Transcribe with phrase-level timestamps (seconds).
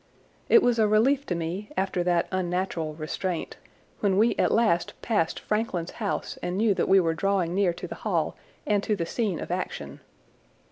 [0.49, 3.57] It was a relief to me, after that unnatural restraint,
[3.99, 7.87] when we at last passed Frankland's house and knew that we were drawing near to
[7.87, 8.35] the Hall
[8.65, 9.99] and to the scene of action.